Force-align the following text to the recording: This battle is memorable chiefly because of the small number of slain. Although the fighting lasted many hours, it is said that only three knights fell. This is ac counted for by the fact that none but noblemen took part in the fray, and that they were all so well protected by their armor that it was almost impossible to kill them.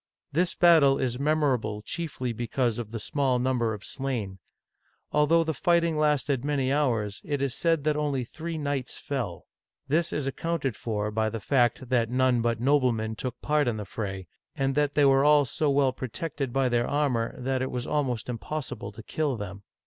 This 0.31 0.55
battle 0.55 0.97
is 0.97 1.19
memorable 1.19 1.83
chiefly 1.83 2.33
because 2.33 2.79
of 2.79 2.89
the 2.89 2.99
small 2.99 3.37
number 3.37 3.71
of 3.71 3.83
slain. 3.83 4.39
Although 5.11 5.43
the 5.43 5.53
fighting 5.53 5.95
lasted 5.95 6.43
many 6.43 6.73
hours, 6.73 7.21
it 7.23 7.39
is 7.39 7.53
said 7.53 7.83
that 7.83 7.95
only 7.95 8.23
three 8.23 8.57
knights 8.57 8.97
fell. 8.97 9.45
This 9.87 10.11
is 10.11 10.25
ac 10.25 10.33
counted 10.37 10.75
for 10.75 11.11
by 11.11 11.29
the 11.29 11.39
fact 11.39 11.89
that 11.89 12.09
none 12.09 12.41
but 12.41 12.59
noblemen 12.59 13.15
took 13.15 13.39
part 13.43 13.67
in 13.67 13.77
the 13.77 13.85
fray, 13.85 14.25
and 14.55 14.73
that 14.73 14.95
they 14.95 15.05
were 15.05 15.23
all 15.23 15.45
so 15.45 15.69
well 15.69 15.93
protected 15.93 16.51
by 16.51 16.67
their 16.67 16.87
armor 16.87 17.39
that 17.39 17.61
it 17.61 17.69
was 17.69 17.85
almost 17.85 18.27
impossible 18.27 18.91
to 18.93 19.03
kill 19.03 19.37
them. 19.37 19.61